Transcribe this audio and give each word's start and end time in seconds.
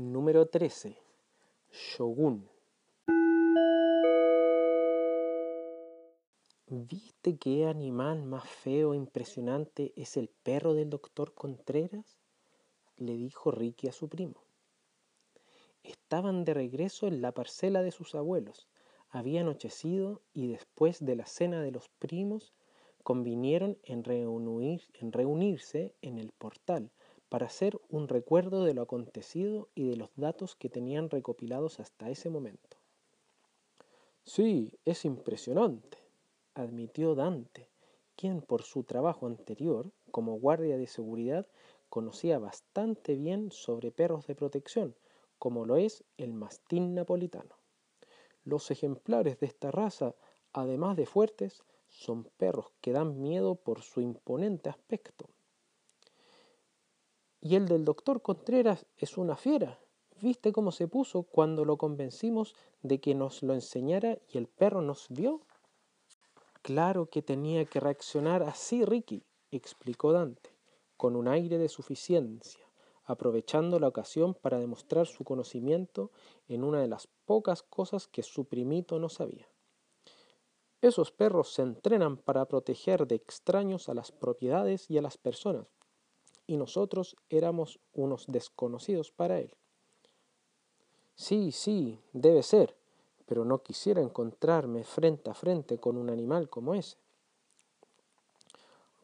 XIII. 0.00 0.96
Shogun. 1.70 2.48
¿Viste 6.68 7.36
qué 7.36 7.66
animal 7.66 8.22
más 8.22 8.48
feo 8.48 8.94
e 8.94 8.96
impresionante 8.96 9.92
es 9.96 10.16
el 10.16 10.30
perro 10.30 10.72
del 10.72 10.88
doctor 10.88 11.34
Contreras? 11.34 12.18
le 12.96 13.12
dijo 13.12 13.50
Ricky 13.50 13.88
a 13.88 13.92
su 13.92 14.08
primo. 14.08 14.42
Estaban 15.82 16.46
de 16.46 16.54
regreso 16.54 17.06
en 17.06 17.20
la 17.20 17.32
parcela 17.32 17.82
de 17.82 17.90
sus 17.90 18.14
abuelos. 18.14 18.68
Había 19.10 19.42
anochecido 19.42 20.22
y 20.32 20.48
después 20.48 21.04
de 21.04 21.16
la 21.16 21.26
cena 21.26 21.60
de 21.60 21.72
los 21.72 21.90
primos 21.98 22.54
convinieron 23.02 23.76
en, 23.82 24.02
en 24.06 25.12
reunirse 25.12 25.94
en 26.00 26.16
el 26.16 26.32
portal 26.32 26.90
para 27.30 27.46
hacer 27.46 27.80
un 27.88 28.08
recuerdo 28.08 28.64
de 28.64 28.74
lo 28.74 28.82
acontecido 28.82 29.68
y 29.74 29.88
de 29.88 29.96
los 29.96 30.10
datos 30.16 30.56
que 30.56 30.68
tenían 30.68 31.08
recopilados 31.08 31.80
hasta 31.80 32.10
ese 32.10 32.28
momento. 32.28 32.76
Sí, 34.24 34.78
es 34.84 35.04
impresionante, 35.06 35.96
admitió 36.54 37.14
Dante, 37.14 37.70
quien 38.16 38.42
por 38.42 38.62
su 38.64 38.82
trabajo 38.84 39.26
anterior 39.26 39.90
como 40.10 40.38
guardia 40.38 40.76
de 40.76 40.88
seguridad 40.88 41.46
conocía 41.88 42.38
bastante 42.38 43.14
bien 43.14 43.50
sobre 43.52 43.92
perros 43.92 44.26
de 44.26 44.34
protección, 44.34 44.94
como 45.38 45.64
lo 45.64 45.76
es 45.76 46.04
el 46.18 46.34
mastín 46.34 46.94
napolitano. 46.94 47.56
Los 48.44 48.70
ejemplares 48.70 49.38
de 49.38 49.46
esta 49.46 49.70
raza, 49.70 50.14
además 50.52 50.96
de 50.96 51.06
fuertes, 51.06 51.62
son 51.88 52.24
perros 52.24 52.66
que 52.80 52.92
dan 52.92 53.20
miedo 53.22 53.54
por 53.54 53.82
su 53.82 54.00
imponente 54.00 54.68
aspecto. 54.68 55.26
Y 57.42 57.56
el 57.56 57.66
del 57.66 57.84
doctor 57.84 58.20
Contreras 58.20 58.84
es 58.98 59.16
una 59.16 59.36
fiera. 59.36 59.78
¿Viste 60.20 60.52
cómo 60.52 60.72
se 60.72 60.88
puso 60.88 61.22
cuando 61.22 61.64
lo 61.64 61.78
convencimos 61.78 62.54
de 62.82 63.00
que 63.00 63.14
nos 63.14 63.42
lo 63.42 63.54
enseñara 63.54 64.18
y 64.28 64.36
el 64.36 64.46
perro 64.46 64.82
nos 64.82 65.06
vio? 65.08 65.40
Claro 66.60 67.06
que 67.06 67.22
tenía 67.22 67.64
que 67.64 67.80
reaccionar 67.80 68.42
así, 68.42 68.84
Ricky, 68.84 69.24
explicó 69.50 70.12
Dante, 70.12 70.50
con 70.98 71.16
un 71.16 71.26
aire 71.26 71.56
de 71.56 71.70
suficiencia, 71.70 72.60
aprovechando 73.06 73.80
la 73.80 73.88
ocasión 73.88 74.34
para 74.34 74.58
demostrar 74.58 75.06
su 75.06 75.24
conocimiento 75.24 76.10
en 76.48 76.62
una 76.62 76.82
de 76.82 76.88
las 76.88 77.08
pocas 77.24 77.62
cosas 77.62 78.06
que 78.06 78.22
su 78.22 78.44
primito 78.44 78.98
no 78.98 79.08
sabía. 79.08 79.48
Esos 80.82 81.10
perros 81.12 81.54
se 81.54 81.62
entrenan 81.62 82.18
para 82.18 82.44
proteger 82.46 83.06
de 83.06 83.14
extraños 83.14 83.88
a 83.88 83.94
las 83.94 84.12
propiedades 84.12 84.90
y 84.90 84.98
a 84.98 85.02
las 85.02 85.16
personas, 85.16 85.66
y 86.50 86.56
nosotros 86.56 87.14
éramos 87.28 87.78
unos 87.92 88.26
desconocidos 88.26 89.12
para 89.12 89.38
él. 89.38 89.54
Sí, 91.14 91.52
sí, 91.52 92.00
debe 92.12 92.42
ser, 92.42 92.74
pero 93.24 93.44
no 93.44 93.62
quisiera 93.62 94.02
encontrarme 94.02 94.82
frente 94.82 95.30
a 95.30 95.34
frente 95.34 95.78
con 95.78 95.96
un 95.96 96.10
animal 96.10 96.48
como 96.50 96.74
ese. 96.74 96.96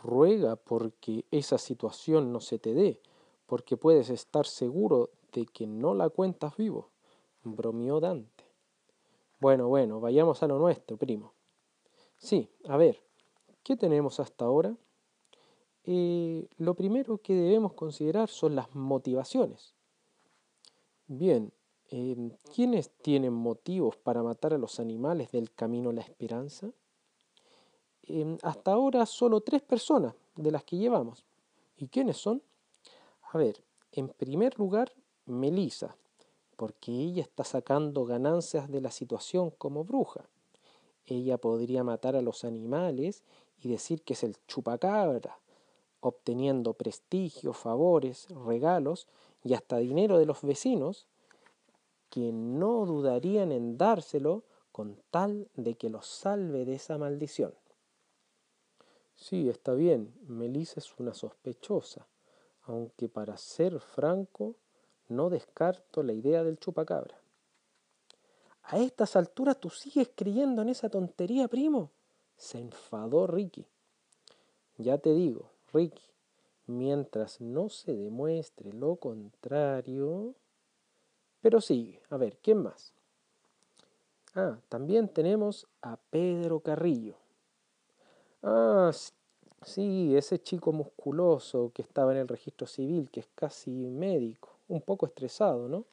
Ruega 0.02 0.56
porque 0.56 1.24
esa 1.30 1.56
situación 1.56 2.32
no 2.32 2.40
se 2.40 2.58
te 2.58 2.74
dé, 2.74 3.00
porque 3.46 3.76
puedes 3.76 4.10
estar 4.10 4.44
seguro 4.44 5.10
de 5.32 5.46
que 5.46 5.68
no 5.68 5.94
la 5.94 6.08
cuentas 6.08 6.56
vivo, 6.56 6.90
bromeó 7.44 8.00
Dante. 8.00 8.42
Bueno, 9.38 9.68
bueno, 9.68 10.00
vayamos 10.00 10.42
a 10.42 10.48
lo 10.48 10.58
nuestro, 10.58 10.96
primo. 10.96 11.32
Sí, 12.18 12.50
a 12.64 12.76
ver, 12.76 13.00
¿qué 13.62 13.76
tenemos 13.76 14.18
hasta 14.18 14.46
ahora? 14.46 14.76
Eh, 15.86 16.48
lo 16.58 16.74
primero 16.74 17.18
que 17.18 17.34
debemos 17.34 17.72
considerar 17.72 18.28
son 18.28 18.54
las 18.54 18.74
motivaciones. 18.74 19.74
Bien, 21.06 21.52
Em, 21.88 22.30
¿quiénes 22.52 22.90
tienen 23.00 23.32
motivos 23.32 23.96
para 23.96 24.22
matar 24.22 24.52
a 24.52 24.58
los 24.58 24.80
animales 24.80 25.30
del 25.30 25.52
camino 25.52 25.90
a 25.90 25.92
la 25.92 26.00
esperanza? 26.00 26.72
Em, 28.02 28.38
hasta 28.42 28.72
ahora 28.72 29.06
solo 29.06 29.40
tres 29.40 29.62
personas 29.62 30.14
de 30.34 30.50
las 30.50 30.64
que 30.64 30.76
llevamos. 30.76 31.24
¿Y 31.76 31.86
quiénes 31.86 32.16
son? 32.16 32.42
A 33.32 33.38
ver, 33.38 33.62
en 33.92 34.08
primer 34.08 34.58
lugar, 34.58 34.92
Melisa, 35.26 35.96
porque 36.56 36.90
ella 36.90 37.22
está 37.22 37.44
sacando 37.44 38.04
ganancias 38.04 38.68
de 38.68 38.80
la 38.80 38.90
situación 38.90 39.50
como 39.50 39.84
bruja. 39.84 40.28
Ella 41.06 41.38
podría 41.38 41.84
matar 41.84 42.16
a 42.16 42.22
los 42.22 42.44
animales 42.44 43.22
y 43.62 43.68
decir 43.68 44.02
que 44.02 44.14
es 44.14 44.24
el 44.24 44.36
chupacabra, 44.48 45.38
obteniendo 46.00 46.74
prestigio, 46.74 47.52
favores, 47.52 48.28
regalos 48.46 49.06
y 49.42 49.54
hasta 49.54 49.78
dinero 49.78 50.18
de 50.18 50.26
los 50.26 50.42
vecinos 50.42 51.06
que 52.10 52.32
no 52.32 52.86
dudarían 52.86 53.52
en 53.52 53.76
dárselo 53.76 54.44
con 54.72 54.98
tal 55.10 55.48
de 55.54 55.74
que 55.74 55.90
los 55.90 56.06
salve 56.06 56.64
de 56.64 56.74
esa 56.74 56.98
maldición. 56.98 57.54
Sí, 59.14 59.48
está 59.48 59.72
bien, 59.72 60.14
Melissa 60.26 60.80
es 60.80 60.98
una 60.98 61.14
sospechosa, 61.14 62.06
aunque 62.64 63.08
para 63.08 63.36
ser 63.38 63.80
franco, 63.80 64.54
no 65.08 65.30
descarto 65.30 66.02
la 66.02 66.12
idea 66.12 66.44
del 66.44 66.58
chupacabra. 66.58 67.18
A 68.64 68.78
estas 68.78 69.16
alturas 69.16 69.58
tú 69.58 69.70
sigues 69.70 70.10
creyendo 70.14 70.62
en 70.62 70.68
esa 70.68 70.90
tontería, 70.90 71.48
primo. 71.48 71.90
Se 72.36 72.58
enfadó 72.58 73.26
Ricky. 73.26 73.64
Ya 74.76 74.98
te 74.98 75.14
digo, 75.14 75.50
Ricky, 75.72 76.02
mientras 76.66 77.40
no 77.40 77.68
se 77.68 77.94
demuestre 77.94 78.72
lo 78.72 78.96
contrario... 78.96 80.34
Pero 81.40 81.60
sigue. 81.60 82.02
A 82.10 82.16
ver, 82.16 82.38
¿quién 82.38 82.62
más? 82.62 82.92
Ah, 84.34 84.58
también 84.68 85.08
tenemos 85.08 85.66
a 85.80 85.96
Pedro 86.10 86.60
Carrillo. 86.60 87.14
Ah, 88.42 88.90
sí, 89.62 90.16
ese 90.16 90.40
chico 90.40 90.72
musculoso 90.72 91.70
que 91.72 91.82
estaba 91.82 92.12
en 92.12 92.18
el 92.18 92.28
registro 92.28 92.66
civil, 92.66 93.10
que 93.10 93.20
es 93.20 93.28
casi 93.34 93.70
médico, 93.70 94.50
un 94.68 94.80
poco 94.80 95.06
estresado, 95.06 95.68
¿no? 95.68 95.84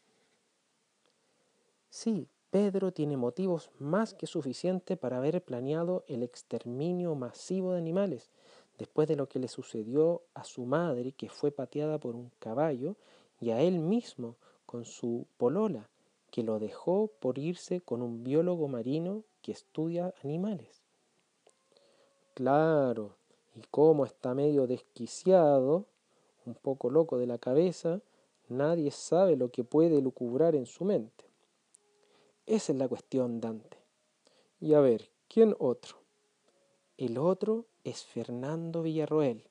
Sí, 1.89 2.27
Pedro 2.49 2.91
tiene 2.91 3.15
motivos 3.15 3.69
más 3.79 4.13
que 4.13 4.27
suficientes 4.27 4.97
para 4.97 5.17
haber 5.17 5.43
planeado 5.43 6.03
el 6.07 6.23
exterminio 6.23 7.15
masivo 7.15 7.73
de 7.73 7.77
animales, 7.77 8.29
después 8.77 9.07
de 9.07 9.15
lo 9.15 9.27
que 9.27 9.39
le 9.39 9.47
sucedió 9.47 10.23
a 10.33 10.43
su 10.43 10.65
madre, 10.65 11.11
que 11.11 11.29
fue 11.29 11.51
pateada 11.51 11.99
por 11.99 12.15
un 12.15 12.31
caballo, 12.39 12.95
y 13.39 13.51
a 13.51 13.61
él 13.61 13.79
mismo, 13.79 14.35
con 14.65 14.85
su 14.85 15.27
polola, 15.37 15.89
que 16.31 16.43
lo 16.43 16.59
dejó 16.59 17.11
por 17.19 17.37
irse 17.37 17.81
con 17.81 18.01
un 18.01 18.23
biólogo 18.23 18.67
marino 18.67 19.23
que 19.41 19.51
estudia 19.51 20.13
animales. 20.23 20.81
Claro, 22.33 23.15
y 23.55 23.61
como 23.69 24.05
está 24.05 24.33
medio 24.33 24.65
desquiciado, 24.65 25.85
un 26.45 26.55
poco 26.55 26.89
loco 26.89 27.17
de 27.17 27.27
la 27.27 27.37
cabeza, 27.37 28.01
nadie 28.49 28.91
sabe 28.91 29.35
lo 29.35 29.51
que 29.51 29.63
puede 29.63 30.01
lucubrar 30.01 30.55
en 30.55 30.65
su 30.65 30.85
mente. 30.85 31.25
Esa 32.45 32.71
es 32.71 32.77
la 32.77 32.87
cuestión, 32.87 33.39
Dante. 33.39 33.77
Y 34.59 34.73
a 34.73 34.79
ver, 34.79 35.09
¿quién 35.27 35.55
otro? 35.59 36.02
El 36.97 37.17
otro 37.17 37.65
es 37.83 38.03
Fernando 38.03 38.83
Villarroel. 38.83 39.43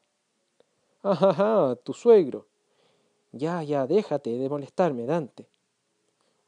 Ajá, 1.03 1.75
tu 1.83 1.93
suegro. 1.93 2.47
Ya, 3.33 3.65
ya, 3.65 3.89
déjate 3.89 4.31
de 4.39 4.49
molestarme, 4.49 5.07
Dante. 5.07 5.49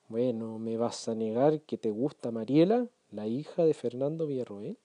Bueno, 0.09 0.61
¿me 0.61 0.77
vas 0.77 1.09
a 1.09 1.17
negar 1.17 1.63
que 1.63 1.79
te 1.79 1.91
gusta 1.91 2.31
Mariela, 2.31 2.87
la 3.11 3.27
hija 3.27 3.65
de 3.65 3.75
Fernando 3.75 4.29
Villarroel? 4.29 4.79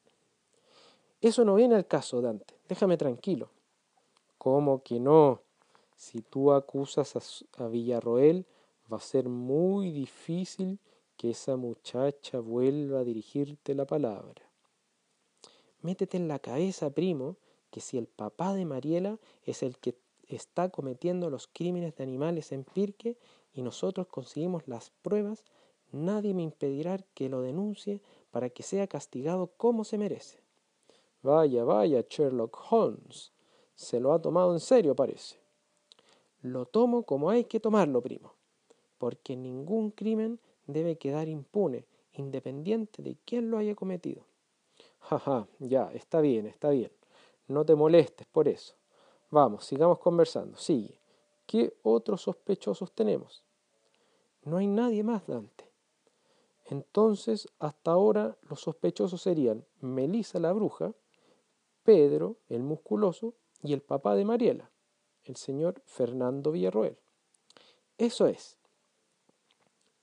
Eso 1.22 1.46
no 1.46 1.54
viene 1.54 1.76
al 1.76 1.86
caso, 1.86 2.22
Dante. 2.22 2.56
Déjame 2.68 2.98
tranquilo. 2.98 3.52
¿Cómo 4.40 4.82
que 4.82 5.00
no? 5.00 5.42
Si 5.96 6.22
tú 6.22 6.54
acusas 6.54 7.16
a, 7.16 7.64
a 7.64 7.68
Villarroel, 7.68 8.48
va 8.92 8.98
a 8.98 9.02
ser 9.02 9.30
muy 9.30 9.92
difícil 9.92 10.80
que 11.18 11.32
esa 11.32 11.56
muchacha 11.56 12.40
vuelva 12.40 13.02
a 13.02 13.04
dirigirte 13.04 13.76
la 13.76 13.86
palabra. 13.86 14.49
Métete 15.82 16.18
en 16.18 16.28
la 16.28 16.40
cabeza, 16.40 16.90
primo, 16.90 17.38
que 17.72 17.82
si 17.82 17.98
el 17.98 18.08
papá 18.08 18.54
de 18.54 18.66
Mariela 18.66 19.18
es 19.46 19.64
el 19.64 19.78
que 19.78 19.96
está 20.28 20.70
cometiendo 20.70 21.30
los 21.30 21.48
crímenes 21.48 21.96
de 21.96 22.04
animales 22.04 22.52
en 22.52 22.64
Pirque 22.64 23.18
y 23.54 23.62
nosotros 23.62 24.08
conseguimos 24.08 24.68
las 24.68 24.92
pruebas, 25.02 25.46
nadie 25.92 26.34
me 26.34 26.44
impedirá 26.44 26.98
que 27.14 27.30
lo 27.30 27.42
denuncie 27.42 28.02
para 28.32 28.50
que 28.50 28.64
sea 28.64 28.88
castigado 28.88 29.48
como 29.58 29.84
se 29.84 29.98
merece. 29.98 30.40
Vaya, 31.22 31.64
vaya, 31.64 32.06
Sherlock 32.08 32.58
Holmes. 32.70 33.32
Se 33.76 34.00
lo 34.00 34.14
ha 34.14 34.22
tomado 34.22 34.54
en 34.54 34.60
serio, 34.60 34.96
parece. 34.96 35.38
Lo 36.42 36.66
tomo 36.66 37.04
como 37.04 37.30
hay 37.30 37.46
que 37.46 37.60
tomarlo, 37.60 38.02
primo, 38.02 38.34
porque 38.98 39.36
ningún 39.36 39.92
crimen 39.92 40.40
debe 40.68 40.98
quedar 40.98 41.28
impune, 41.28 41.86
independiente 42.14 43.02
de 43.02 43.18
quién 43.26 43.52
lo 43.52 43.58
haya 43.58 43.76
cometido. 43.76 44.26
Jaja, 45.00 45.48
ya, 45.60 45.92
está 45.94 46.22
bien, 46.22 46.46
está 46.46 46.70
bien. 46.70 46.92
No 47.48 47.66
te 47.66 47.76
molestes 47.76 48.28
por 48.28 48.48
eso. 48.48 48.76
Vamos, 49.32 49.66
sigamos 49.66 50.00
conversando. 50.00 50.58
Sigue. 50.58 51.00
¿Qué 51.46 51.76
otros 51.84 52.22
sospechosos 52.22 52.92
tenemos? 52.92 53.44
No 54.44 54.58
hay 54.58 54.68
nadie 54.68 55.04
más, 55.04 55.26
Dante. 55.28 55.70
Entonces, 56.66 57.48
hasta 57.58 57.92
ahora 57.92 58.38
los 58.48 58.62
sospechosos 58.62 59.22
serían 59.22 59.66
Melisa 59.82 60.40
la 60.40 60.54
bruja, 60.54 60.94
Pedro 61.84 62.38
el 62.50 62.62
musculoso 62.62 63.34
y 63.64 63.74
el 63.74 63.82
papá 63.82 64.16
de 64.16 64.26
Mariela, 64.26 64.70
el 65.24 65.36
señor 65.36 65.82
Fernando 65.86 66.52
Villarroel. 66.52 66.98
Eso 67.98 68.28
es. 68.28 68.58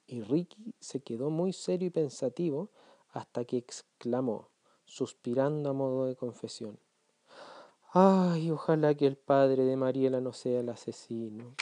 Y 0.08 0.22
Ricky 0.22 0.75
se 0.81 1.00
quedó 1.00 1.31
muy 1.31 1.52
serio 1.52 1.87
y 1.87 1.90
pensativo 1.90 2.70
hasta 3.10 3.44
que 3.44 3.56
exclamó, 3.56 4.49
suspirando 4.87 5.71
a 5.71 5.73
modo 5.73 6.06
de 6.06 6.17
confesión. 6.17 6.79
Ay, 7.93 8.50
ojalá 8.50 8.94
que 8.94 9.06
el 9.06 9.17
padre 9.17 9.65
de 9.65 9.77
Mariela 9.77 10.21
no 10.21 10.33
sea 10.33 10.61
el 10.61 10.69
asesino. 10.69 11.55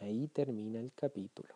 Ahí 0.00 0.28
termina 0.28 0.80
el 0.80 0.92
capítulo. 0.94 1.54